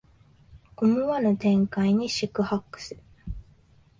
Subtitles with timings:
[0.77, 3.03] 思わぬ展開に四苦八苦する